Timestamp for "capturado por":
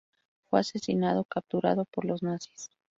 1.25-2.05